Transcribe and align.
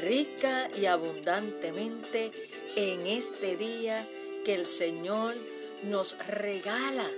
rica 0.00 0.68
y 0.76 0.86
abundantemente 0.86 2.32
en 2.76 3.06
este 3.06 3.56
día 3.56 4.08
que 4.44 4.54
el 4.54 4.66
Señor 4.66 5.36
nos 5.82 6.16
regala 6.26 7.08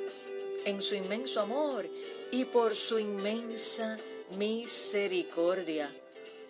en 0.65 0.83
su 0.83 0.95
inmenso 0.95 1.41
amor 1.41 1.89
y 2.31 2.45
por 2.45 2.75
su 2.75 2.99
inmensa 2.99 3.99
misericordia. 4.37 5.95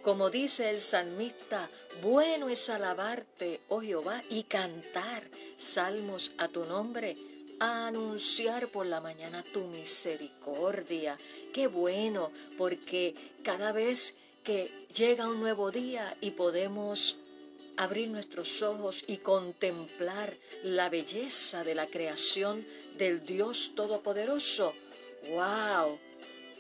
Como 0.03 0.31
dice 0.31 0.71
el 0.71 0.81
salmista, 0.81 1.71
bueno 2.01 2.49
es 2.49 2.69
alabarte, 2.69 3.61
oh 3.69 3.81
Jehová, 3.81 4.25
y 4.29 4.45
cantar 4.45 5.23
salmos 5.57 6.33
a 6.39 6.49
tu 6.49 6.65
nombre, 6.65 7.17
a 7.61 7.87
anunciar 7.87 8.69
por 8.69 8.87
la 8.87 9.01
mañana 9.01 9.45
tu 9.53 9.69
misericordia. 9.69 11.19
Qué 11.53 11.69
bueno, 11.69 12.33
porque 12.59 13.15
cada 13.45 13.71
vez 13.71 14.17
que 14.43 14.87
llega 14.95 15.29
un 15.29 15.41
nuevo 15.41 15.71
día 15.71 16.17
y 16.21 16.33
podemos 16.33 17.17
abrir 17.77 18.09
nuestros 18.09 18.63
ojos 18.63 19.05
y 19.07 19.19
contemplar 19.19 20.37
la 20.63 20.89
belleza 20.89 21.65
de 21.65 21.75
la 21.75 21.87
creación 21.87 22.67
del 22.99 23.25
Dios 23.25 23.73
Todopoderoso. 23.75 24.75
¡Wow! 25.31 25.99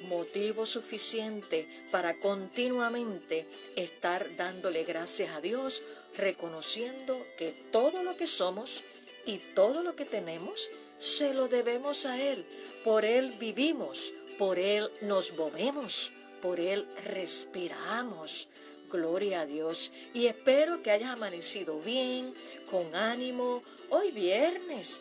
Motivo 0.02 0.66
suficiente 0.66 1.68
para 1.90 2.18
continuamente 2.18 3.46
estar 3.76 4.36
dándole 4.36 4.84
gracias 4.84 5.34
a 5.34 5.40
Dios, 5.40 5.82
reconociendo 6.16 7.24
que 7.36 7.52
todo 7.70 8.02
lo 8.02 8.16
que 8.16 8.26
somos 8.26 8.82
y 9.26 9.38
todo 9.54 9.82
lo 9.82 9.94
que 9.94 10.04
tenemos 10.04 10.70
se 10.98 11.34
lo 11.34 11.48
debemos 11.48 12.06
a 12.06 12.20
Él. 12.20 12.44
Por 12.84 13.04
Él 13.04 13.36
vivimos, 13.38 14.12
por 14.38 14.58
Él 14.58 14.90
nos 15.02 15.32
movemos 15.34 16.12
por 16.42 16.60
Él 16.60 16.86
respiramos. 17.06 18.48
Gloria 18.90 19.42
a 19.42 19.46
Dios. 19.46 19.90
Y 20.12 20.26
espero 20.26 20.82
que 20.82 20.90
hayas 20.90 21.10
amanecido 21.10 21.80
bien, 21.80 22.34
con 22.70 22.94
ánimo. 22.94 23.62
Hoy 23.88 24.10
viernes. 24.10 25.00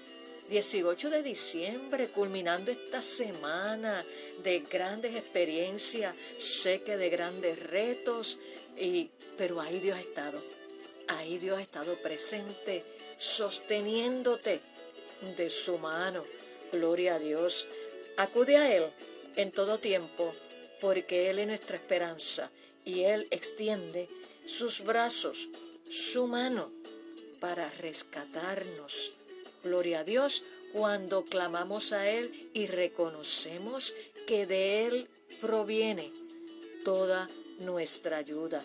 18 0.50 1.10
de 1.10 1.24
diciembre, 1.24 2.10
culminando 2.10 2.72
esta 2.72 3.02
semana 3.02 4.06
de 4.44 4.60
grandes 4.60 5.16
experiencias, 5.16 6.14
sé 6.36 6.82
que 6.82 6.98
de 6.98 7.10
grandes 7.10 7.58
retos, 7.58 8.38
y, 8.78 9.12
pero 9.38 9.62
ahí 9.62 9.80
Dios 9.80 9.98
ha 9.98 10.02
estado, 10.02 10.44
ahí 11.08 11.38
Dios 11.38 11.58
ha 11.58 11.62
estado 11.62 11.96
presente, 11.96 12.84
sosteniéndote 13.16 14.60
de 15.38 15.50
su 15.50 15.78
mano. 15.78 16.26
Gloria 16.74 17.16
a 17.16 17.20
Dios. 17.20 17.70
Acude 18.18 18.58
a 18.58 18.76
Él 18.76 18.88
en 19.38 19.54
todo 19.54 19.80
tiempo 19.80 20.34
porque 20.82 21.30
Él 21.30 21.40
es 21.40 21.48
nuestra 21.48 21.78
esperanza 21.78 22.52
y 22.84 23.04
Él 23.04 23.28
extiende 23.32 24.10
sus 24.46 24.82
brazos, 24.82 25.48
su 25.90 26.28
mano, 26.28 26.72
para 27.40 27.70
rescatarnos. 27.70 29.14
Gloria 29.64 30.00
a 30.00 30.04
Dios 30.04 30.44
cuando 30.74 31.26
clamamos 31.26 31.94
a 31.94 32.10
Él 32.10 32.50
y 32.54 32.68
reconocemos 32.68 33.94
que 34.28 34.46
de 34.46 34.88
Él 34.88 35.08
proviene 35.40 36.12
toda 36.84 37.30
nuestra 37.60 38.18
ayuda. 38.18 38.64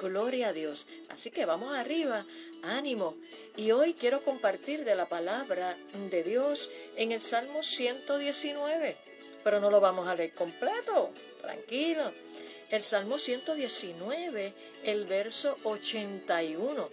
Gloria 0.00 0.48
a 0.48 0.52
Dios. 0.52 0.86
Así 1.10 1.30
que 1.30 1.46
vamos 1.46 1.74
arriba, 1.74 2.26
ánimo. 2.62 3.16
Y 3.56 3.70
hoy 3.70 3.94
quiero 3.94 4.24
compartir 4.24 4.84
de 4.84 4.96
la 4.96 5.08
palabra 5.08 5.78
de 6.10 6.24
Dios 6.24 6.70
en 6.96 7.12
el 7.12 7.20
Salmo 7.20 7.62
119, 7.62 8.96
pero 9.42 9.60
no 9.60 9.70
lo 9.70 9.80
vamos 9.80 10.06
a 10.08 10.14
leer 10.14 10.34
completo 10.34 11.12
tranquilo. 11.40 12.12
El 12.70 12.82
Salmo 12.82 13.18
119, 13.18 14.54
el 14.84 15.06
verso 15.06 15.58
81, 15.64 16.90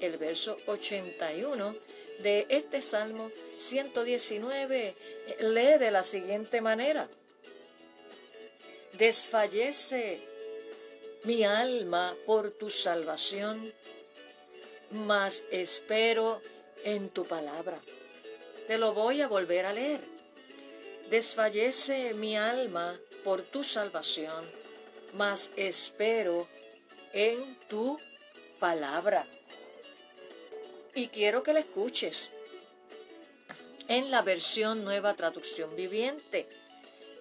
el 0.00 0.16
verso 0.16 0.58
81 0.66 1.76
de 2.20 2.46
este 2.48 2.82
Salmo 2.82 3.30
119 3.58 4.94
lee 5.40 5.78
de 5.78 5.90
la 5.90 6.02
siguiente 6.02 6.60
manera. 6.60 7.08
Desfallece 8.94 10.20
mi 11.24 11.44
alma 11.44 12.16
por 12.26 12.50
tu 12.50 12.70
salvación, 12.70 13.72
mas 14.90 15.44
espero 15.50 16.42
en 16.82 17.08
tu 17.10 17.24
palabra. 17.24 17.80
Te 18.66 18.78
lo 18.78 18.94
voy 18.94 19.20
a 19.20 19.28
volver 19.28 19.66
a 19.66 19.72
leer. 19.72 20.19
Desfallece 21.10 22.14
mi 22.14 22.36
alma 22.36 22.96
por 23.24 23.42
tu 23.42 23.64
salvación, 23.64 24.48
mas 25.14 25.50
espero 25.56 26.46
en 27.12 27.58
tu 27.68 27.98
palabra. 28.60 29.26
Y 30.94 31.08
quiero 31.08 31.42
que 31.42 31.52
la 31.52 31.60
escuches 31.60 32.30
en 33.88 34.12
la 34.12 34.22
versión 34.22 34.84
nueva 34.84 35.14
traducción 35.14 35.74
viviente, 35.74 36.48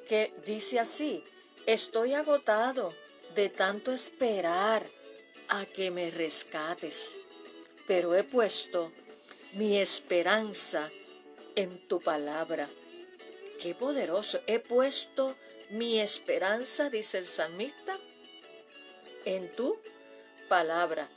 que 0.08 0.34
dice 0.46 0.80
así, 0.80 1.24
estoy 1.66 2.14
agotado 2.14 2.94
de 3.34 3.50
tanto 3.50 3.92
esperar 3.92 4.86
a 5.48 5.66
que 5.66 5.90
me 5.90 6.12
rescates, 6.12 7.18
pero 7.88 8.14
he 8.14 8.24
puesto 8.24 8.92
mi 9.54 9.80
esperanza 9.80 10.92
en 11.56 11.88
tu 11.88 12.00
palabra. 12.00 12.70
Qué 13.60 13.76
poderoso, 13.76 14.42
he 14.48 14.60
puesto 14.60 15.36
mi 15.70 16.00
esperanza, 16.00 16.90
dice 16.90 17.18
el 17.18 17.26
salmista, 17.26 18.00
en 19.26 19.54
tu 19.54 19.78
palabra. 20.48 21.10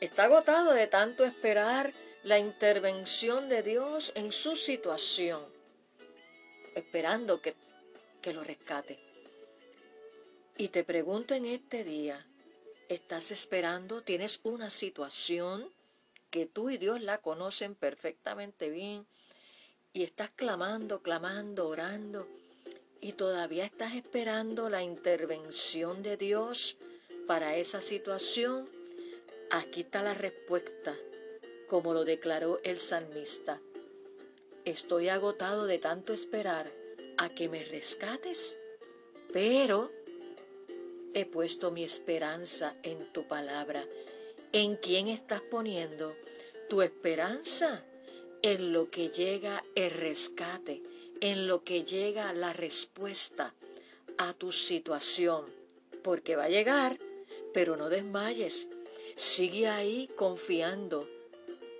Está 0.00 0.24
agotado 0.24 0.74
de 0.74 0.86
tanto 0.86 1.24
esperar 1.24 1.94
la 2.22 2.38
intervención 2.38 3.48
de 3.48 3.62
Dios 3.62 4.12
en 4.14 4.32
su 4.32 4.54
situación, 4.54 5.42
esperando 6.74 7.40
que, 7.40 7.56
que 8.20 8.34
lo 8.34 8.44
rescate. 8.44 8.98
Y 10.58 10.68
te 10.68 10.84
pregunto 10.84 11.34
en 11.34 11.46
este 11.46 11.84
día, 11.84 12.26
¿estás 12.90 13.30
esperando? 13.30 14.02
¿Tienes 14.02 14.40
una 14.42 14.68
situación 14.68 15.72
que 16.30 16.44
tú 16.44 16.68
y 16.68 16.76
Dios 16.76 17.00
la 17.00 17.18
conocen 17.18 17.74
perfectamente 17.74 18.68
bien? 18.68 19.06
Y 19.92 20.02
estás 20.02 20.30
clamando, 20.30 21.02
clamando, 21.02 21.68
orando 21.68 22.28
y 23.00 23.12
todavía 23.12 23.64
estás 23.64 23.94
esperando 23.94 24.68
la 24.68 24.82
intervención 24.82 26.02
de 26.02 26.16
Dios 26.16 26.76
para 27.26 27.56
esa 27.56 27.80
situación, 27.80 28.68
aquí 29.50 29.80
está 29.82 30.02
la 30.02 30.14
respuesta, 30.14 30.96
como 31.68 31.94
lo 31.94 32.04
declaró 32.04 32.60
el 32.64 32.78
salmista. 32.78 33.60
Estoy 34.64 35.08
agotado 35.08 35.66
de 35.66 35.78
tanto 35.78 36.12
esperar 36.12 36.72
a 37.16 37.28
que 37.28 37.48
me 37.48 37.64
rescates, 37.64 38.56
pero 39.32 39.90
he 41.14 41.24
puesto 41.26 41.70
mi 41.70 41.84
esperanza 41.84 42.76
en 42.82 43.12
tu 43.12 43.26
palabra. 43.26 43.84
¿En 44.52 44.76
quién 44.76 45.08
estás 45.08 45.40
poniendo 45.42 46.14
tu 46.68 46.82
esperanza? 46.82 47.84
En 48.42 48.72
lo 48.72 48.90
que 48.90 49.08
llega 49.08 49.64
el 49.74 49.90
rescate 49.90 50.82
en 51.20 51.46
lo 51.46 51.64
que 51.64 51.84
llega 51.84 52.32
la 52.32 52.52
respuesta 52.52 53.54
a 54.18 54.32
tu 54.32 54.52
situación, 54.52 55.44
porque 56.02 56.36
va 56.36 56.44
a 56.44 56.48
llegar, 56.48 56.98
pero 57.52 57.76
no 57.76 57.88
desmayes. 57.88 58.68
Sigue 59.16 59.68
ahí 59.68 60.08
confiando 60.16 61.08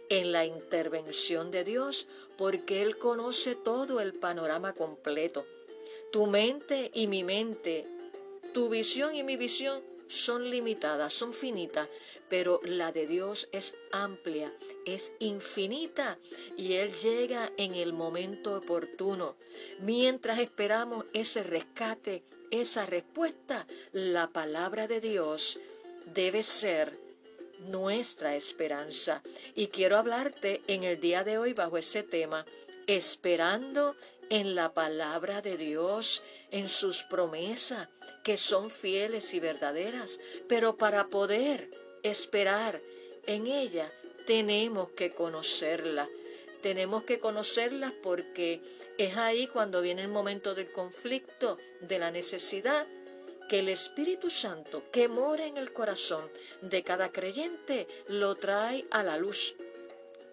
en 0.08 0.32
la 0.32 0.44
intervención 0.44 1.50
de 1.50 1.64
Dios, 1.64 2.06
porque 2.36 2.82
Él 2.82 2.98
conoce 2.98 3.54
todo 3.54 4.00
el 4.00 4.14
panorama 4.14 4.72
completo. 4.72 5.46
Tu 6.10 6.26
mente 6.26 6.90
y 6.94 7.06
mi 7.06 7.22
mente, 7.22 7.86
tu 8.54 8.68
visión 8.68 9.14
y 9.14 9.22
mi 9.22 9.36
visión 9.36 9.82
son 10.08 10.50
limitadas, 10.50 11.12
son 11.12 11.32
finitas, 11.32 11.88
pero 12.28 12.60
la 12.64 12.92
de 12.92 13.06
Dios 13.06 13.48
es 13.52 13.74
amplia, 13.92 14.52
es 14.84 15.12
infinita 15.18 16.18
y 16.56 16.74
Él 16.74 16.92
llega 16.94 17.52
en 17.56 17.74
el 17.74 17.92
momento 17.92 18.56
oportuno. 18.56 19.36
Mientras 19.80 20.38
esperamos 20.38 21.04
ese 21.12 21.42
rescate, 21.42 22.24
esa 22.50 22.86
respuesta, 22.86 23.66
la 23.92 24.28
palabra 24.28 24.86
de 24.86 25.00
Dios 25.00 25.58
debe 26.14 26.42
ser 26.42 26.98
nuestra 27.66 28.36
esperanza. 28.36 29.22
Y 29.54 29.68
quiero 29.68 29.96
hablarte 29.96 30.62
en 30.66 30.84
el 30.84 31.00
día 31.00 31.24
de 31.24 31.38
hoy 31.38 31.52
bajo 31.52 31.78
ese 31.78 32.02
tema, 32.02 32.46
esperando 32.86 33.96
en 34.30 34.54
la 34.54 34.72
palabra 34.74 35.42
de 35.42 35.56
Dios, 35.56 36.22
en 36.50 36.68
sus 36.68 37.02
promesas, 37.02 37.88
que 38.22 38.36
son 38.36 38.70
fieles 38.70 39.32
y 39.34 39.40
verdaderas. 39.40 40.20
Pero 40.48 40.76
para 40.76 41.08
poder 41.08 41.70
esperar 42.02 42.80
en 43.26 43.46
ella, 43.46 43.92
tenemos 44.26 44.90
que 44.90 45.12
conocerla. 45.12 46.08
Tenemos 46.60 47.04
que 47.04 47.20
conocerla 47.20 47.94
porque 48.02 48.60
es 48.98 49.16
ahí 49.16 49.46
cuando 49.46 49.80
viene 49.80 50.02
el 50.02 50.08
momento 50.08 50.54
del 50.54 50.72
conflicto, 50.72 51.56
de 51.80 51.98
la 51.98 52.10
necesidad, 52.10 52.86
que 53.48 53.60
el 53.60 53.68
Espíritu 53.68 54.28
Santo 54.28 54.84
que 54.92 55.08
mora 55.08 55.46
en 55.46 55.56
el 55.56 55.72
corazón 55.72 56.30
de 56.60 56.82
cada 56.82 57.10
creyente 57.10 57.86
lo 58.06 58.34
trae 58.34 58.84
a 58.90 59.02
la 59.02 59.16
luz, 59.16 59.54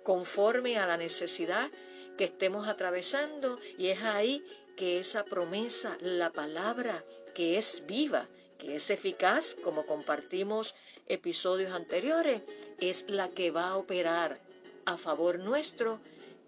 conforme 0.03 0.77
a 0.77 0.85
la 0.85 0.97
necesidad 0.97 1.71
que 2.17 2.25
estemos 2.25 2.67
atravesando 2.67 3.59
y 3.77 3.87
es 3.87 4.03
ahí 4.03 4.45
que 4.75 4.99
esa 4.99 5.23
promesa, 5.23 5.97
la 6.01 6.31
palabra 6.31 7.03
que 7.33 7.57
es 7.57 7.83
viva, 7.85 8.27
que 8.57 8.75
es 8.75 8.89
eficaz, 8.89 9.55
como 9.63 9.85
compartimos 9.85 10.75
episodios 11.07 11.71
anteriores, 11.71 12.41
es 12.79 13.05
la 13.07 13.29
que 13.29 13.51
va 13.51 13.69
a 13.69 13.77
operar 13.77 14.39
a 14.85 14.97
favor 14.97 15.39
nuestro 15.39 15.99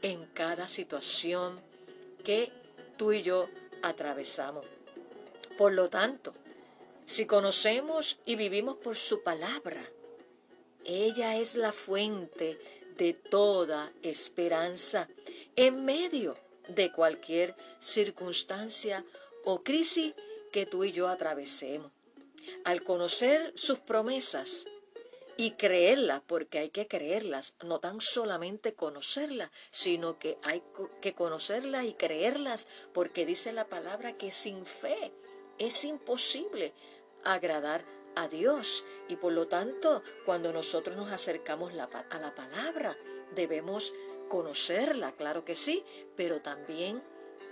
en 0.02 0.26
cada 0.28 0.68
situación 0.68 1.62
que 2.24 2.52
tú 2.98 3.14
y 3.14 3.24
yo 3.24 3.50
atravesamos. 3.82 4.66
Por 5.58 5.74
lo 5.74 5.90
tanto, 5.90 6.34
si 7.06 7.26
conocemos 7.26 8.20
y 8.26 8.36
vivimos 8.36 8.76
por 8.78 8.96
su 8.96 9.24
palabra, 9.24 9.82
ella 10.84 11.38
es 11.38 11.56
la 11.56 11.72
fuente 11.72 12.60
de 12.98 13.14
toda 13.14 13.92
esperanza 14.02 15.08
en 15.56 15.86
medio 15.86 16.38
de 16.68 16.92
cualquier 16.92 17.56
circunstancia 17.80 19.06
o 19.46 19.64
crisis 19.64 20.14
que 20.52 20.66
tú 20.66 20.84
y 20.84 20.92
yo 20.92 21.08
atravesemos. 21.08 21.92
Al 22.64 22.84
conocer 22.84 23.54
sus 23.56 23.80
promesas 23.80 24.66
y 25.38 25.52
creerlas, 25.52 26.22
porque 26.26 26.60
hay 26.60 26.70
que 26.70 26.88
creerlas, 26.88 27.54
no 27.64 27.80
tan 27.80 28.02
solamente 28.02 28.74
conocerlas, 28.74 29.52
sino 29.70 30.18
que 30.18 30.38
hay 30.42 30.64
que 31.02 31.14
conocerlas 31.14 31.86
y 31.86 31.94
creerlas, 31.94 32.68
porque 32.94 33.26
dice 33.26 33.54
la 33.54 33.66
palabra 33.66 34.18
que 34.18 34.32
sin 34.32 34.66
fe 34.66 35.12
es 35.60 35.84
imposible 35.86 36.74
agradar 37.24 37.86
a 38.18 38.28
Dios. 38.28 38.84
Y 39.08 39.16
por 39.16 39.32
lo 39.32 39.48
tanto, 39.48 40.04
cuando 40.26 40.52
nosotros 40.52 40.98
nos 40.98 41.12
acercamos 41.12 41.72
a 41.72 42.20
la 42.20 42.36
palabra, 42.36 42.98
debemos 43.34 43.94
conocerla, 44.28 45.14
claro 45.14 45.46
que 45.46 45.56
sí, 45.56 45.84
pero 46.16 46.42
también 46.42 47.02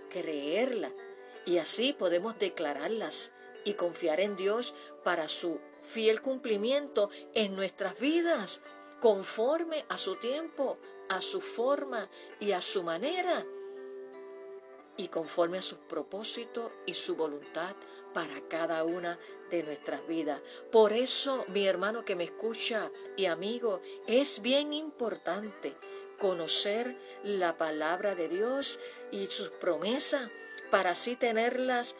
creerla. 0.09 0.91
Y 1.45 1.59
así 1.59 1.93
podemos 1.93 2.37
declararlas 2.39 3.31
y 3.63 3.75
confiar 3.75 4.19
en 4.19 4.35
Dios 4.35 4.73
para 5.03 5.27
su 5.27 5.59
fiel 5.83 6.21
cumplimiento 6.21 7.09
en 7.33 7.55
nuestras 7.55 7.99
vidas, 7.99 8.61
conforme 8.99 9.85
a 9.87 9.97
su 9.97 10.15
tiempo, 10.15 10.79
a 11.09 11.21
su 11.21 11.41
forma 11.41 12.09
y 12.39 12.53
a 12.53 12.61
su 12.61 12.81
manera 12.83 13.45
y 14.97 15.07
conforme 15.09 15.57
a 15.57 15.61
sus 15.61 15.79
propósitos 15.79 16.71
y 16.85 16.93
su 16.93 17.15
voluntad 17.15 17.75
para 18.13 18.41
cada 18.47 18.83
una 18.83 19.19
de 19.51 19.63
nuestras 19.63 20.07
vidas. 20.07 20.41
Por 20.71 20.93
eso, 20.93 21.45
mi 21.49 21.67
hermano 21.67 22.05
que 22.05 22.15
me 22.15 22.23
escucha 22.23 22.91
y 23.17 23.25
amigo, 23.25 23.81
es 24.07 24.41
bien 24.41 24.73
importante 24.73 25.75
conocer 26.17 26.97
la 27.23 27.57
palabra 27.57 28.15
de 28.15 28.29
Dios 28.29 28.79
y 29.11 29.27
sus 29.27 29.49
promesas 29.49 30.29
para 30.71 30.91
así 30.91 31.15
tenerlas 31.15 31.95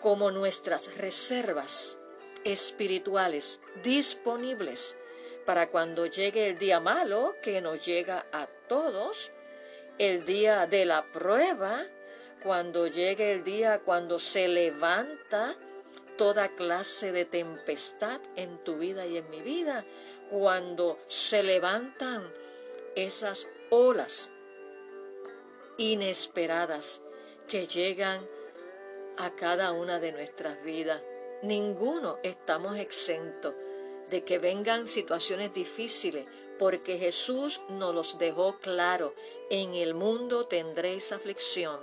como 0.00 0.30
nuestras 0.30 0.96
reservas 0.96 1.98
espirituales 2.44 3.60
disponibles 3.82 4.96
para 5.44 5.70
cuando 5.70 6.06
llegue 6.06 6.48
el 6.48 6.58
día 6.58 6.80
malo 6.80 7.36
que 7.42 7.60
nos 7.60 7.84
llega 7.84 8.26
a 8.32 8.46
todos, 8.68 9.30
el 9.98 10.24
día 10.24 10.66
de 10.66 10.84
la 10.84 11.10
prueba, 11.12 11.86
cuando 12.42 12.86
llegue 12.86 13.32
el 13.32 13.44
día 13.44 13.80
cuando 13.80 14.18
se 14.18 14.48
levanta 14.48 15.56
toda 16.16 16.54
clase 16.54 17.12
de 17.12 17.24
tempestad 17.24 18.20
en 18.36 18.62
tu 18.64 18.76
vida 18.76 19.06
y 19.06 19.16
en 19.16 19.30
mi 19.30 19.40
vida, 19.40 19.86
cuando 20.30 20.98
se 21.06 21.42
levantan 21.42 22.22
esas 22.94 23.48
olas 23.70 24.30
inesperadas 25.78 27.00
que 27.48 27.66
llegan 27.66 28.26
a 29.16 29.34
cada 29.34 29.72
una 29.72 29.98
de 29.98 30.12
nuestras 30.12 30.62
vidas. 30.62 31.02
Ninguno 31.42 32.18
estamos 32.22 32.76
exentos 32.76 33.54
de 34.10 34.24
que 34.24 34.38
vengan 34.38 34.86
situaciones 34.86 35.52
difíciles, 35.54 36.26
porque 36.58 36.98
Jesús 36.98 37.62
nos 37.70 37.94
los 37.94 38.18
dejó 38.18 38.58
claro. 38.58 39.14
En 39.48 39.72
el 39.74 39.94
mundo 39.94 40.46
tendréis 40.46 41.12
aflicción, 41.12 41.80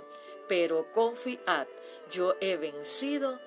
pero 0.48 0.90
confiad, 0.92 1.66
yo 2.10 2.36
he 2.40 2.56
vencido 2.56 3.38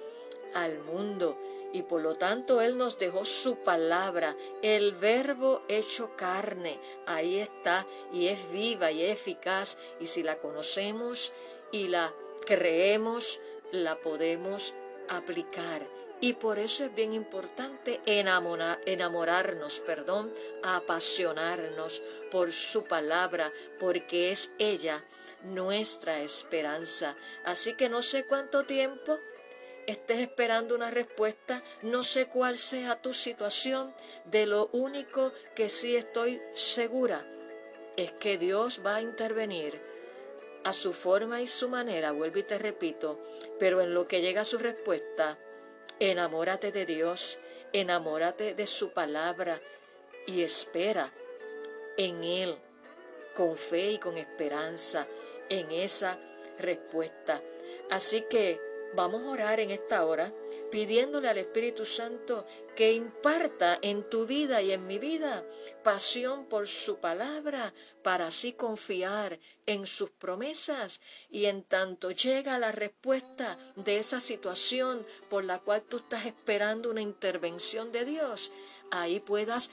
al 0.53 0.79
mundo. 0.79 1.37
Y 1.73 1.83
por 1.83 2.01
lo 2.01 2.15
tanto 2.15 2.61
Él 2.61 2.77
nos 2.77 2.97
dejó 2.97 3.23
su 3.23 3.57
palabra, 3.57 4.35
el 4.61 4.91
verbo 4.93 5.63
hecho 5.69 6.15
carne. 6.17 6.79
Ahí 7.05 7.39
está 7.39 7.87
y 8.11 8.27
es 8.27 8.51
viva 8.51 8.91
y 8.91 9.03
eficaz. 9.03 9.77
Y 9.99 10.07
si 10.07 10.21
la 10.21 10.37
conocemos 10.39 11.31
y 11.71 11.87
la 11.87 12.13
creemos, 12.45 13.39
la 13.71 13.99
podemos 14.01 14.73
aplicar. 15.07 15.87
Y 16.19 16.33
por 16.33 16.59
eso 16.59 16.85
es 16.85 16.93
bien 16.93 17.13
importante 17.13 17.99
enamorarnos, 18.05 19.79
perdón, 19.79 20.31
apasionarnos 20.61 22.03
por 22.29 22.51
su 22.51 22.83
palabra, 22.83 23.51
porque 23.79 24.29
es 24.31 24.51
ella 24.59 25.03
nuestra 25.43 26.21
esperanza. 26.21 27.15
Así 27.43 27.73
que 27.73 27.89
no 27.89 28.01
sé 28.01 28.25
cuánto 28.25 28.65
tiempo 28.65 29.17
estés 29.87 30.19
esperando 30.19 30.75
una 30.75 30.91
respuesta, 30.91 31.63
no 31.81 32.03
sé 32.03 32.27
cuál 32.27 32.57
sea 32.57 33.01
tu 33.01 33.13
situación, 33.13 33.93
de 34.25 34.45
lo 34.45 34.69
único 34.73 35.33
que 35.55 35.69
sí 35.69 35.95
estoy 35.95 36.41
segura 36.53 37.25
es 37.97 38.11
que 38.13 38.37
Dios 38.37 38.81
va 38.85 38.97
a 38.97 39.01
intervenir 39.01 39.81
a 40.63 40.73
su 40.73 40.93
forma 40.93 41.41
y 41.41 41.47
su 41.47 41.69
manera, 41.69 42.11
vuelvo 42.11 42.39
y 42.39 42.43
te 42.43 42.59
repito, 42.59 43.19
pero 43.59 43.81
en 43.81 43.93
lo 43.93 44.07
que 44.07 44.21
llega 44.21 44.45
su 44.45 44.59
respuesta, 44.59 45.39
enamórate 45.99 46.71
de 46.71 46.85
Dios, 46.85 47.39
enamórate 47.73 48.53
de 48.53 48.67
su 48.67 48.91
palabra 48.91 49.59
y 50.27 50.41
espera 50.41 51.11
en 51.97 52.23
Él 52.23 52.57
con 53.35 53.57
fe 53.57 53.93
y 53.93 53.97
con 53.97 54.17
esperanza 54.17 55.07
en 55.51 55.69
esa 55.69 56.17
respuesta. 56.57 57.41
Así 57.89 58.23
que 58.29 58.59
vamos 58.95 59.21
a 59.23 59.29
orar 59.29 59.59
en 59.59 59.69
esta 59.69 60.05
hora 60.05 60.33
pidiéndole 60.71 61.27
al 61.27 61.37
Espíritu 61.37 61.83
Santo 61.83 62.45
que 62.75 62.93
imparta 62.93 63.77
en 63.81 64.09
tu 64.09 64.25
vida 64.25 64.61
y 64.61 64.71
en 64.71 64.87
mi 64.87 64.97
vida 64.97 65.45
pasión 65.83 66.45
por 66.45 66.67
su 66.67 66.97
palabra 66.97 67.73
para 68.01 68.27
así 68.27 68.53
confiar 68.53 69.39
en 69.65 69.85
sus 69.85 70.09
promesas 70.09 71.01
y 71.29 71.45
en 71.45 71.63
tanto 71.63 72.11
llega 72.11 72.57
la 72.57 72.71
respuesta 72.71 73.57
de 73.75 73.97
esa 73.97 74.21
situación 74.21 75.05
por 75.29 75.43
la 75.43 75.59
cual 75.59 75.81
tú 75.81 75.97
estás 75.97 76.25
esperando 76.25 76.89
una 76.89 77.01
intervención 77.01 77.91
de 77.91 78.05
Dios, 78.05 78.53
ahí 78.89 79.19
puedas 79.19 79.69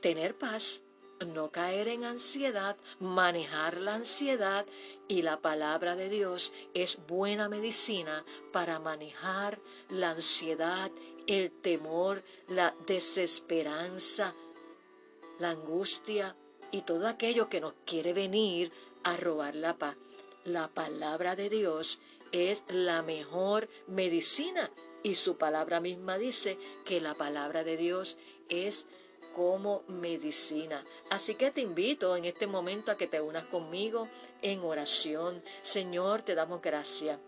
tener 0.00 0.34
paz 0.36 0.80
no 1.26 1.50
caer 1.50 1.88
en 1.88 2.04
ansiedad, 2.04 2.76
manejar 3.00 3.78
la 3.78 3.94
ansiedad 3.94 4.66
y 5.08 5.22
la 5.22 5.40
palabra 5.40 5.96
de 5.96 6.08
Dios 6.08 6.52
es 6.74 6.98
buena 7.06 7.48
medicina 7.48 8.24
para 8.52 8.78
manejar 8.78 9.58
la 9.88 10.10
ansiedad, 10.10 10.90
el 11.26 11.50
temor, 11.50 12.22
la 12.48 12.74
desesperanza, 12.86 14.34
la 15.38 15.50
angustia 15.50 16.36
y 16.70 16.82
todo 16.82 17.08
aquello 17.08 17.48
que 17.48 17.60
nos 17.60 17.74
quiere 17.84 18.12
venir 18.12 18.72
a 19.04 19.16
robar 19.16 19.54
la 19.54 19.76
paz. 19.76 19.96
La 20.44 20.68
palabra 20.68 21.36
de 21.36 21.50
Dios 21.50 21.98
es 22.32 22.64
la 22.68 23.02
mejor 23.02 23.68
medicina 23.86 24.70
y 25.02 25.14
su 25.14 25.36
palabra 25.36 25.80
misma 25.80 26.18
dice 26.18 26.58
que 26.84 27.00
la 27.00 27.14
palabra 27.14 27.64
de 27.64 27.76
Dios 27.76 28.18
es 28.48 28.86
como 29.38 29.84
medicina. 29.86 30.84
Así 31.10 31.36
que 31.36 31.52
te 31.52 31.60
invito 31.60 32.16
en 32.16 32.24
este 32.24 32.48
momento 32.48 32.90
a 32.90 32.96
que 32.96 33.06
te 33.06 33.20
unas 33.20 33.44
conmigo 33.44 34.08
en 34.42 34.64
oración. 34.64 35.44
Señor, 35.62 36.22
te 36.22 36.34
damos 36.34 36.60
gracias. 36.60 37.20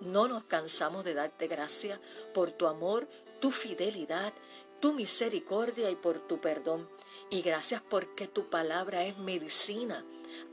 No 0.00 0.26
nos 0.26 0.42
cansamos 0.42 1.04
de 1.04 1.14
darte 1.14 1.46
gracias 1.46 2.00
por 2.34 2.50
tu 2.50 2.66
amor, 2.66 3.06
tu 3.40 3.52
fidelidad, 3.52 4.32
tu 4.80 4.92
misericordia 4.92 5.88
y 5.88 5.94
por 5.94 6.18
tu 6.26 6.40
perdón. 6.40 6.88
Y 7.30 7.42
gracias 7.42 7.82
porque 7.82 8.28
tu 8.28 8.48
palabra 8.48 9.04
es 9.04 9.18
medicina 9.18 10.04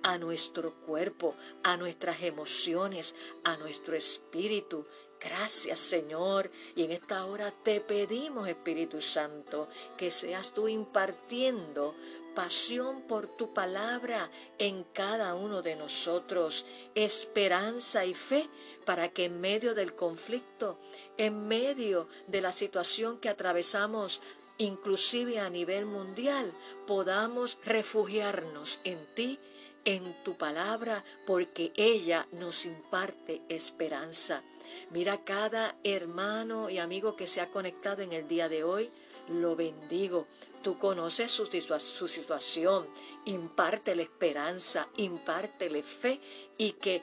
a 0.04 0.18
nuestro 0.18 0.74
cuerpo, 0.86 1.36
a 1.64 1.78
nuestras 1.78 2.22
emociones, 2.24 3.16
a 3.44 3.58
nuestro 3.58 3.96
espíritu. 3.96 4.86
Gracias 5.20 5.80
Señor. 5.80 6.50
Y 6.76 6.84
en 6.84 6.92
esta 6.92 7.26
hora 7.26 7.52
te 7.52 7.82
pedimos, 7.82 8.48
Espíritu 8.48 9.02
Santo, 9.02 9.70
que 9.98 10.12
seas 10.12 10.54
tú 10.54 10.68
impartiendo 10.68 11.96
pasión 12.34 13.02
por 13.02 13.28
tu 13.28 13.54
palabra 13.54 14.32
en 14.58 14.84
cada 14.86 15.36
uno 15.36 15.62
de 15.62 15.76
nosotros, 15.76 16.66
esperanza 16.96 18.06
y 18.06 18.14
fe 18.14 18.50
para 18.86 19.10
que 19.10 19.26
en 19.26 19.42
medio 19.42 19.76
del 19.76 19.96
conflicto, 19.96 20.80
en 21.18 21.48
medio 21.48 22.08
de 22.28 22.42
la 22.42 22.52
situación 22.52 23.20
que 23.20 23.30
atravesamos, 23.30 24.22
inclusive 24.62 25.40
a 25.40 25.50
nivel 25.50 25.86
mundial, 25.86 26.54
podamos 26.86 27.58
refugiarnos 27.66 28.80
en 28.84 29.00
ti, 29.16 29.40
en 29.86 30.24
tu 30.24 30.38
palabra, 30.38 31.04
porque 31.26 31.74
ella 31.76 32.28
nos 32.32 32.66
imparte 32.66 33.42
esperanza. 33.50 34.44
Mira 34.92 35.24
cada 35.24 35.76
hermano 35.84 36.70
y 36.70 36.78
amigo 36.78 37.16
que 37.16 37.26
se 37.26 37.42
ha 37.42 37.50
conectado 37.50 38.04
en 38.04 38.14
el 38.14 38.28
día 38.28 38.50
de 38.50 38.64
hoy, 38.64 38.92
lo 39.30 39.56
bendigo. 39.56 40.28
Tú 40.62 40.78
conoces 40.78 41.32
su, 41.32 41.48
su 41.48 42.08
situación, 42.08 42.88
impártele 43.26 44.04
esperanza, 44.04 44.90
impártele 44.98 45.82
fe 45.82 46.22
y 46.60 46.74
que 46.74 47.02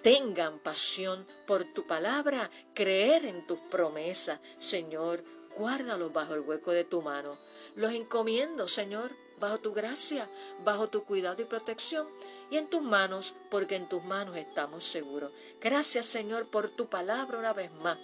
tengan 0.00 0.60
pasión 0.60 1.26
por 1.44 1.64
tu 1.64 1.88
palabra, 1.88 2.48
creer 2.72 3.24
en 3.26 3.46
tus 3.48 3.58
promesas. 3.58 4.38
Señor, 4.58 5.24
guárdalos 5.58 6.12
bajo 6.12 6.34
el 6.34 6.40
hueco 6.40 6.70
de 6.70 6.84
tu 6.84 7.02
mano. 7.02 7.36
Los 7.74 7.92
encomiendo, 7.92 8.68
Señor, 8.68 9.14
bajo 9.38 9.58
tu 9.58 9.74
gracia, 9.74 10.28
bajo 10.64 10.88
tu 10.88 11.04
cuidado 11.04 11.42
y 11.42 11.44
protección 11.44 12.06
y 12.50 12.56
en 12.56 12.68
tus 12.68 12.82
manos, 12.82 13.34
porque 13.50 13.76
en 13.76 13.88
tus 13.88 14.04
manos 14.04 14.36
estamos 14.36 14.84
seguros. 14.84 15.32
Gracias, 15.60 16.06
Señor, 16.06 16.46
por 16.46 16.68
tu 16.70 16.86
palabra 16.86 17.38
una 17.38 17.52
vez 17.52 17.72
más. 17.72 17.98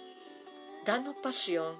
Danos 0.85 1.15
pasión 1.15 1.75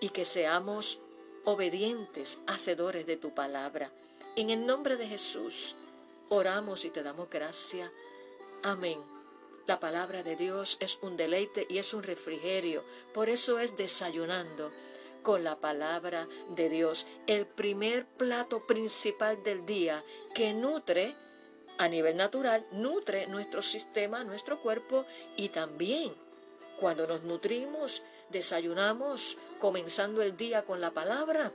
y 0.00 0.08
que 0.08 0.24
seamos 0.24 1.00
obedientes, 1.44 2.38
hacedores 2.46 3.06
de 3.06 3.16
tu 3.16 3.34
palabra. 3.34 3.92
En 4.36 4.50
el 4.50 4.64
nombre 4.64 4.96
de 4.96 5.06
Jesús, 5.06 5.74
oramos 6.28 6.84
y 6.84 6.90
te 6.90 7.02
damos 7.02 7.28
gracias. 7.28 7.90
Amén. 8.62 8.98
La 9.66 9.78
palabra 9.78 10.22
de 10.22 10.34
Dios 10.34 10.76
es 10.80 10.98
un 11.02 11.16
deleite 11.16 11.66
y 11.68 11.78
es 11.78 11.94
un 11.94 12.02
refrigerio. 12.02 12.82
Por 13.12 13.28
eso 13.28 13.58
es 13.58 13.76
desayunando 13.76 14.72
con 15.22 15.44
la 15.44 15.56
palabra 15.56 16.28
de 16.50 16.68
Dios, 16.68 17.06
el 17.26 17.46
primer 17.46 18.06
plato 18.06 18.66
principal 18.66 19.42
del 19.42 19.64
día 19.66 20.04
que 20.34 20.52
nutre 20.52 21.14
a 21.78 21.88
nivel 21.88 22.16
natural, 22.16 22.66
nutre 22.72 23.26
nuestro 23.26 23.62
sistema, 23.62 24.24
nuestro 24.24 24.60
cuerpo 24.60 25.04
y 25.36 25.48
también 25.48 26.12
cuando 26.78 27.06
nos 27.06 27.22
nutrimos, 27.22 28.02
desayunamos 28.30 29.36
comenzando 29.60 30.22
el 30.22 30.36
día 30.36 30.62
con 30.62 30.80
la 30.80 30.90
palabra, 30.90 31.52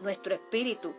nuestro 0.00 0.34
espíritu 0.34 0.94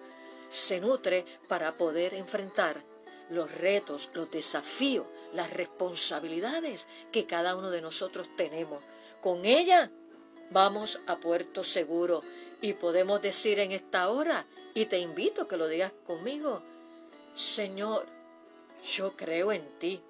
se 0.50 0.80
nutre 0.80 1.25
para 1.48 1.77
poder 1.77 2.13
enfrentar 2.13 2.84
los 3.30 3.51
retos, 3.51 4.10
los 4.13 4.32
desafíos, 4.32 5.06
las 5.34 5.51
responsabilidades 5.51 6.88
que 7.12 7.25
cada 7.25 7.56
uno 7.56 7.70
de 7.70 7.82
nosotros 7.82 8.30
tenemos. 8.38 8.82
Con 9.22 9.46
ella 9.46 9.92
vamos 10.51 11.01
a 11.08 11.18
puerto 11.18 11.63
seguro 11.63 12.22
y 12.62 12.74
podemos 12.74 13.22
decir 13.22 13.60
en 13.60 13.72
esta 13.72 14.10
hora, 14.10 14.46
y 14.74 14.86
te 14.86 15.00
invito 15.00 15.48
que 15.48 15.58
lo 15.58 15.68
digas 15.68 15.92
conmigo, 16.06 16.62
Señor, 17.34 18.06
yo 18.84 19.16
creo 19.16 19.51
en 19.51 19.68
ti, 19.80 20.01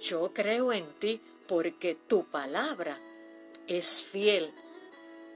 yo 0.00 0.32
creo 0.32 0.72
en 0.72 0.86
ti 0.98 1.20
porque 1.46 1.94
tu 1.94 2.24
palabra 2.24 2.98
es 3.66 4.04
fiel 4.04 4.52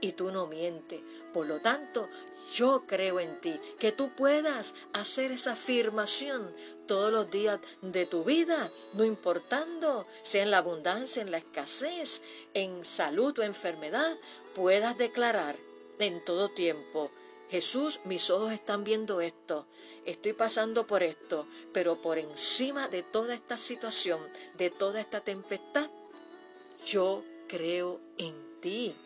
y 0.01 0.13
tú 0.13 0.31
no 0.31 0.47
mientes. 0.47 1.01
Por 1.39 1.47
lo 1.47 1.61
tanto, 1.61 2.09
yo 2.53 2.83
creo 2.89 3.21
en 3.21 3.41
ti, 3.41 3.61
que 3.79 3.93
tú 3.93 4.11
puedas 4.11 4.75
hacer 4.93 5.31
esa 5.31 5.53
afirmación 5.53 6.53
todos 6.89 7.13
los 7.13 7.31
días 7.31 7.61
de 7.81 8.07
tu 8.07 8.25
vida, 8.25 8.73
no 8.95 9.05
importando 9.05 10.05
sea 10.23 10.43
en 10.43 10.51
la 10.51 10.59
abundancia, 10.59 11.23
en 11.23 11.31
la 11.31 11.39
escasez, 11.39 12.23
en 12.55 12.85
salud 12.85 13.39
o 13.39 13.45
enfermedad, 13.45 14.19
puedas 14.53 14.99
declarar 14.99 15.55
en 16.01 16.25
todo 16.25 16.49
tiempo, 16.49 17.13
Jesús, 17.51 18.01
mis 18.05 18.31
ojos 18.31 18.51
están 18.51 18.83
viendo 18.83 19.21
esto, 19.21 19.69
estoy 20.07 20.33
pasando 20.33 20.89
por 20.89 21.05
esto, 21.05 21.47
pero 21.73 22.03
por 22.03 22.19
encima 22.19 22.89
de 22.89 23.05
toda 23.05 23.33
esta 23.33 23.57
situación, 23.57 24.19
de 24.57 24.71
toda 24.71 25.01
esta 25.01 25.21
tempestad, 25.21 25.89
yo 26.85 27.23
creo 27.47 28.01
en 28.17 28.35
ti. 28.61 28.97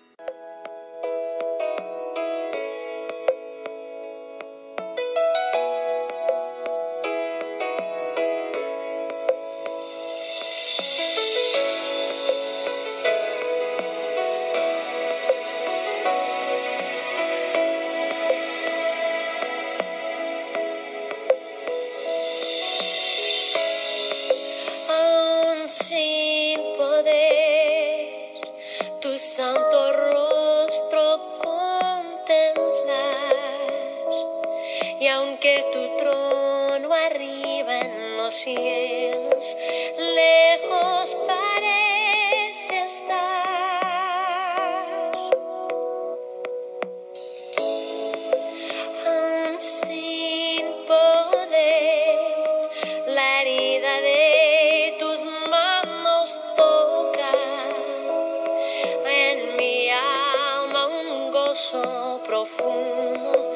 sono 61.62 62.20
profundo. 62.26 63.54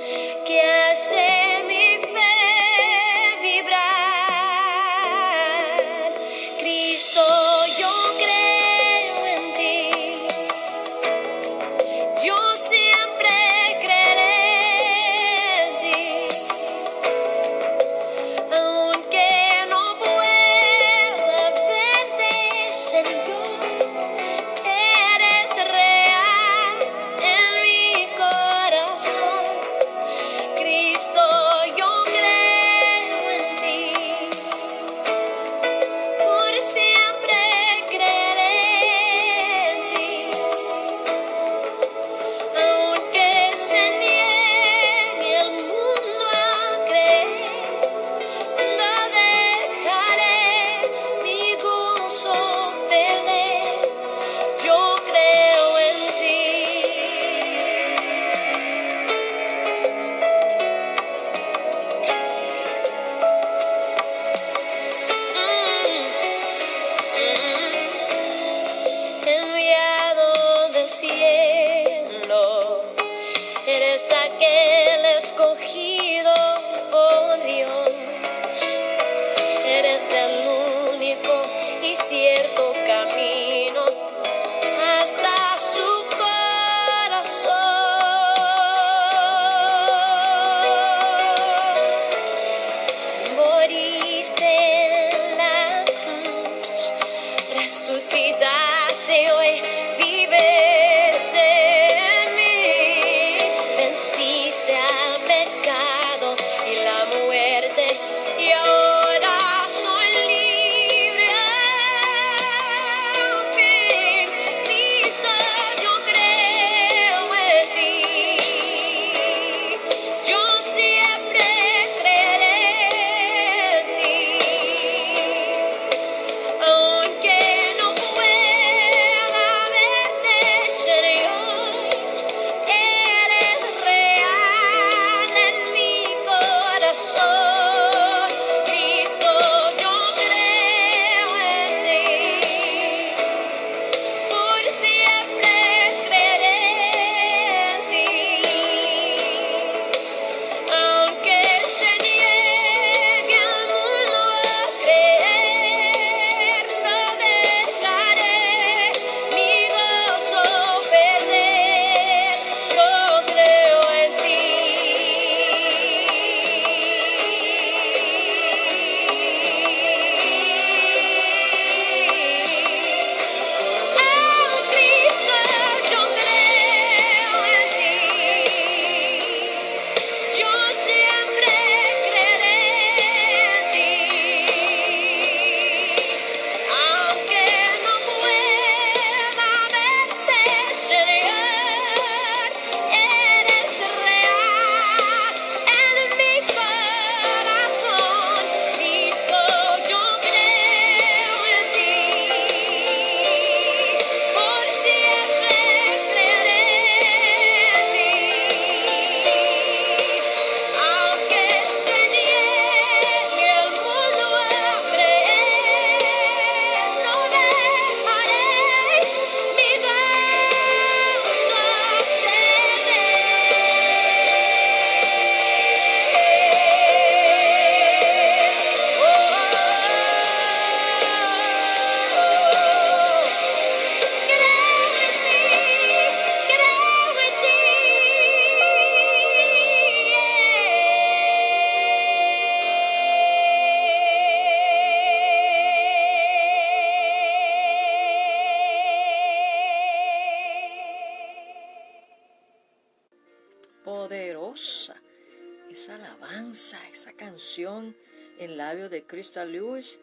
Esa 254.57 255.95
alabanza, 255.97 256.79
esa 256.89 257.13
canción 257.13 257.95
en 258.39 258.57
labios 258.57 258.91
de 258.91 259.05
Crystal 259.05 259.53
Lewis. 259.53 260.01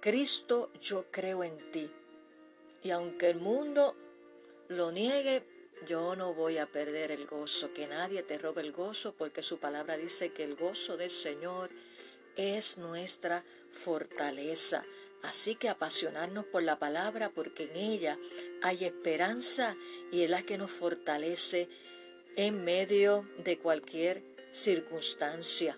Cristo, 0.00 0.70
yo 0.80 1.06
creo 1.10 1.42
en 1.42 1.56
ti. 1.72 1.90
Y 2.84 2.90
aunque 2.90 3.28
el 3.28 3.40
mundo 3.40 3.96
lo 4.68 4.92
niegue, 4.92 5.42
yo 5.86 6.14
no 6.14 6.32
voy 6.32 6.58
a 6.58 6.66
perder 6.66 7.10
el 7.10 7.26
gozo. 7.26 7.74
Que 7.74 7.88
nadie 7.88 8.22
te 8.22 8.38
robe 8.38 8.62
el 8.62 8.70
gozo, 8.70 9.14
porque 9.14 9.42
su 9.42 9.58
palabra 9.58 9.96
dice 9.96 10.32
que 10.32 10.44
el 10.44 10.54
gozo 10.54 10.96
del 10.96 11.10
Señor 11.10 11.70
es 12.36 12.78
nuestra 12.78 13.44
fortaleza. 13.72 14.84
Así 15.22 15.56
que 15.56 15.68
apasionarnos 15.68 16.44
por 16.44 16.62
la 16.62 16.78
palabra, 16.78 17.30
porque 17.30 17.64
en 17.64 17.76
ella 17.76 18.16
hay 18.62 18.84
esperanza 18.84 19.74
y 20.12 20.22
es 20.22 20.30
la 20.30 20.42
que 20.42 20.56
nos 20.56 20.70
fortalece 20.70 21.68
en 22.38 22.64
medio 22.64 23.28
de 23.38 23.58
cualquier 23.58 24.22
circunstancia. 24.52 25.76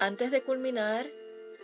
Antes 0.00 0.32
de 0.32 0.42
culminar 0.42 1.08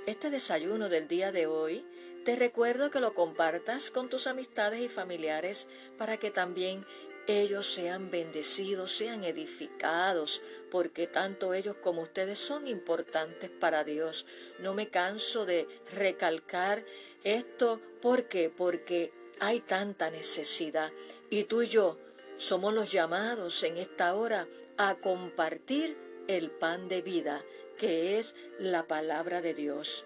este 0.07 0.31
desayuno 0.31 0.89
del 0.89 1.09
día 1.09 1.33
de 1.33 1.47
hoy, 1.47 1.85
te 2.25 2.37
recuerdo 2.37 2.93
que 2.93 3.01
lo 3.01 3.15
compartas 3.15 3.91
con 3.91 4.09
tus 4.09 4.29
amistades 4.29 4.81
y 4.81 4.89
familiares 4.89 5.67
para 5.99 6.19
que 6.19 6.31
también 6.31 6.87
ellos 7.27 7.67
sean 7.67 8.13
bendecidos, 8.13 8.93
sean 8.93 9.25
edificados, 9.25 10.41
porque 10.71 11.09
tanto 11.09 11.53
ellos 11.53 11.75
como 11.83 12.03
ustedes 12.03 12.39
son 12.39 12.69
importantes 12.69 13.51
para 13.51 13.83
Dios. 13.83 14.25
No 14.61 14.73
me 14.73 14.89
canso 14.89 15.47
de 15.47 15.67
recalcar 15.97 16.85
esto. 17.25 17.81
¿Por 18.01 18.29
qué? 18.29 18.51
Porque 18.51 19.13
hay 19.41 19.59
tanta 19.59 20.13
necesidad 20.13 20.93
y 21.29 21.43
tú 21.43 21.63
y 21.63 21.67
yo 21.67 21.99
somos 22.43 22.75
los 22.75 22.91
llamados 22.91 23.63
en 23.63 23.77
esta 23.77 24.17
hora 24.17 24.49
a 24.77 24.97
compartir 24.97 25.97
el 26.27 26.51
pan 26.51 26.89
de 26.89 27.01
vida, 27.01 27.45
que 27.79 28.19
es 28.19 28.35
la 28.59 28.89
palabra 28.89 29.41
de 29.41 29.55
Dios. 29.55 30.05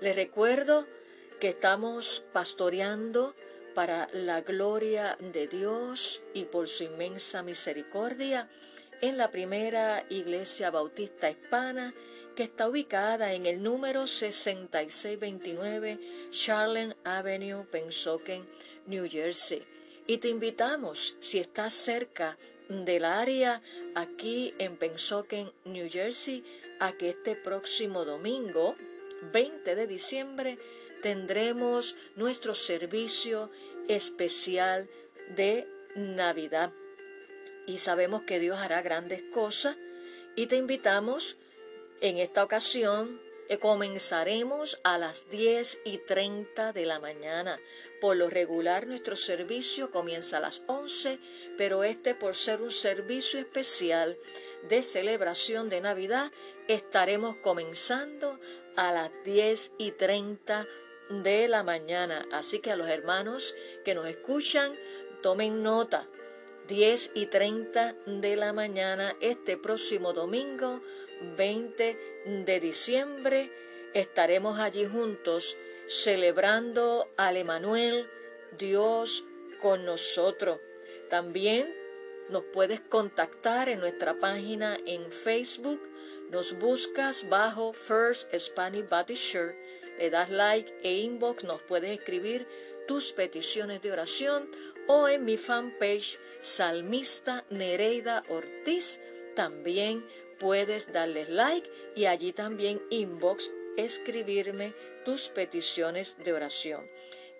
Les 0.00 0.16
recuerdo 0.16 0.88
que 1.38 1.50
estamos 1.50 2.24
pastoreando 2.32 3.36
para 3.76 4.08
la 4.12 4.40
gloria 4.40 5.16
de 5.20 5.46
Dios 5.46 6.20
y 6.34 6.46
por 6.46 6.66
su 6.66 6.82
inmensa 6.82 7.44
misericordia 7.44 8.48
en 9.00 9.16
la 9.16 9.30
primera 9.30 10.04
iglesia 10.08 10.72
bautista 10.72 11.30
hispana 11.30 11.94
que 12.34 12.42
está 12.42 12.68
ubicada 12.68 13.34
en 13.34 13.46
el 13.46 13.62
número 13.62 14.08
6629 14.08 16.00
Charlotte 16.30 16.96
Avenue, 17.04 17.64
Pensoken, 17.70 18.48
New 18.86 19.08
Jersey. 19.08 19.77
Y 20.10 20.18
te 20.18 20.30
invitamos, 20.30 21.16
si 21.20 21.38
estás 21.38 21.74
cerca 21.74 22.38
del 22.70 23.04
área 23.04 23.60
aquí 23.94 24.54
en 24.58 24.78
Pensoken, 24.78 25.52
New 25.66 25.90
Jersey, 25.90 26.42
a 26.80 26.92
que 26.92 27.10
este 27.10 27.36
próximo 27.36 28.06
domingo, 28.06 28.74
20 29.34 29.74
de 29.74 29.86
diciembre, 29.86 30.58
tendremos 31.02 31.94
nuestro 32.16 32.54
servicio 32.54 33.50
especial 33.86 34.88
de 35.36 35.68
Navidad. 35.94 36.72
Y 37.66 37.76
sabemos 37.76 38.22
que 38.22 38.40
Dios 38.40 38.56
hará 38.56 38.80
grandes 38.80 39.20
cosas 39.34 39.76
y 40.36 40.46
te 40.46 40.56
invitamos 40.56 41.36
en 42.00 42.16
esta 42.16 42.42
ocasión. 42.42 43.20
Eh, 43.48 43.58
comenzaremos 43.58 44.80
a 44.84 44.98
las 44.98 45.28
10 45.30 45.80
y 45.84 45.98
30 45.98 46.72
de 46.72 46.86
la 46.86 47.00
mañana. 47.00 47.60
Por 48.00 48.16
lo 48.16 48.30
regular 48.30 48.86
nuestro 48.86 49.16
servicio 49.16 49.90
comienza 49.90 50.36
a 50.36 50.40
las 50.40 50.62
11, 50.66 51.18
pero 51.56 51.82
este 51.82 52.14
por 52.14 52.34
ser 52.34 52.62
un 52.62 52.70
servicio 52.70 53.40
especial 53.40 54.18
de 54.68 54.82
celebración 54.82 55.68
de 55.68 55.80
Navidad, 55.80 56.30
estaremos 56.68 57.36
comenzando 57.36 58.38
a 58.76 58.92
las 58.92 59.10
10 59.24 59.72
y 59.78 59.92
30 59.92 60.66
de 61.10 61.48
la 61.48 61.62
mañana. 61.62 62.26
Así 62.32 62.58
que 62.60 62.70
a 62.70 62.76
los 62.76 62.88
hermanos 62.88 63.54
que 63.84 63.94
nos 63.94 64.06
escuchan, 64.06 64.78
tomen 65.22 65.62
nota. 65.62 66.06
10 66.68 67.12
y 67.14 67.26
30 67.26 67.94
de 68.04 68.36
la 68.36 68.52
mañana 68.52 69.16
este 69.20 69.56
próximo 69.56 70.12
domingo 70.12 70.82
20 71.36 71.98
de 72.46 72.60
diciembre 72.60 73.50
estaremos 73.94 74.58
allí 74.58 74.86
juntos 74.86 75.56
celebrando 75.86 77.08
al 77.16 77.36
Emanuel, 77.36 78.08
Dios 78.58 79.24
con 79.60 79.84
nosotros. 79.84 80.60
También 81.08 81.74
nos 82.28 82.44
puedes 82.44 82.80
contactar 82.80 83.68
en 83.68 83.80
nuestra 83.80 84.18
página 84.18 84.78
en 84.84 85.10
Facebook. 85.10 85.80
Nos 86.30 86.58
buscas 86.58 87.28
bajo 87.28 87.72
First 87.72 88.32
Spanish 88.38 88.86
Baptist 88.88 89.32
Church. 89.32 89.56
Le 89.98 90.10
das 90.10 90.28
like 90.28 90.72
e 90.82 90.98
inbox. 90.98 91.44
Nos 91.44 91.62
puedes 91.62 91.90
escribir 91.90 92.46
tus 92.86 93.12
peticiones 93.12 93.80
de 93.80 93.92
oración 93.92 94.50
o 94.86 95.08
en 95.08 95.24
mi 95.24 95.38
fanpage 95.38 96.18
Salmista 96.42 97.44
Nereida 97.48 98.24
Ortiz. 98.28 99.00
También 99.34 100.04
puedes 100.38 100.92
darle 100.92 101.26
like 101.28 101.70
y 101.94 102.06
allí 102.06 102.32
también 102.32 102.80
inbox 102.90 103.50
escribirme 103.76 104.74
tus 105.04 105.28
peticiones 105.28 106.16
de 106.24 106.32
oración. 106.32 106.88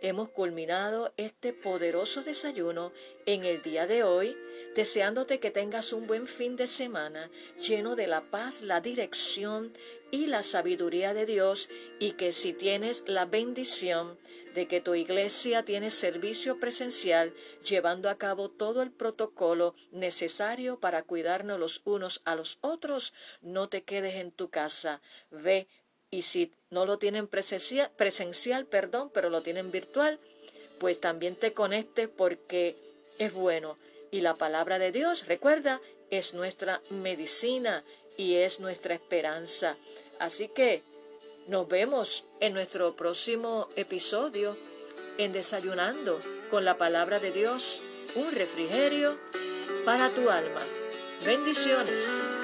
Hemos 0.00 0.28
culminado 0.28 1.12
este 1.16 1.52
poderoso 1.52 2.22
desayuno 2.22 2.92
en 3.26 3.44
el 3.44 3.62
día 3.62 3.88
de 3.88 4.04
hoy, 4.04 4.37
deseándote 4.76 5.40
que 5.40 5.50
tengas 5.50 5.92
un 5.92 6.06
buen 6.06 6.28
fin 6.28 6.54
de 6.54 6.68
semana 6.68 7.30
lleno 7.61 7.96
de 7.96 8.06
la 8.06 8.22
paz, 8.30 8.62
la 8.62 8.80
dirección 8.80 9.72
y 10.12 10.26
la 10.26 10.44
sabiduría 10.44 11.14
de 11.14 11.26
Dios 11.26 11.68
y 11.98 12.12
que 12.12 12.32
si 12.32 12.52
tienes 12.52 13.02
la 13.06 13.24
bendición 13.24 14.18
de 14.54 14.68
que 14.68 14.80
tu 14.80 14.94
iglesia 14.94 15.64
tiene 15.64 15.90
servicio 15.90 16.61
presencial 16.61 17.34
llevando 17.68 18.08
a 18.08 18.18
cabo 18.18 18.50
todo 18.50 18.82
el 18.82 18.92
protocolo 18.92 19.74
necesario 19.90 20.78
para 20.78 21.02
cuidarnos 21.02 21.58
los 21.58 21.82
unos 21.84 22.22
a 22.24 22.37
los 22.37 22.58
otros, 22.61 23.14
no 23.42 23.68
te 23.68 23.82
quedes 23.82 24.14
en 24.14 24.30
tu 24.30 24.48
casa, 24.48 25.02
ve 25.30 25.66
y 26.10 26.22
si 26.22 26.52
no 26.70 26.86
lo 26.86 26.98
tienen 26.98 27.26
presencial, 27.26 27.90
presencial, 27.96 28.66
perdón, 28.66 29.10
pero 29.12 29.30
lo 29.30 29.42
tienen 29.42 29.70
virtual, 29.70 30.18
pues 30.78 31.00
también 31.00 31.36
te 31.36 31.52
conectes 31.52 32.08
porque 32.08 32.76
es 33.18 33.32
bueno. 33.32 33.76
Y 34.10 34.20
la 34.20 34.34
palabra 34.34 34.78
de 34.78 34.92
Dios, 34.92 35.26
recuerda, 35.26 35.80
es 36.10 36.34
nuestra 36.34 36.80
medicina 36.90 37.84
y 38.16 38.36
es 38.36 38.60
nuestra 38.60 38.94
esperanza. 38.94 39.76
Así 40.18 40.48
que 40.48 40.82
nos 41.46 41.68
vemos 41.68 42.24
en 42.40 42.54
nuestro 42.54 42.94
próximo 42.96 43.68
episodio 43.76 44.56
en 45.18 45.32
Desayunando 45.32 46.20
con 46.50 46.64
la 46.64 46.78
palabra 46.78 47.18
de 47.18 47.32
Dios, 47.32 47.80
un 48.14 48.32
refrigerio 48.32 49.18
para 49.84 50.08
tu 50.10 50.30
alma. 50.30 50.62
Bendiciones. 51.24 52.38